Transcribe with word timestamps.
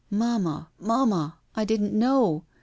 "Mamma, 0.09 0.69
Mamma, 0.79 1.35
I 1.55 1.63
didn't 1.63 1.93
know! 1.93 2.43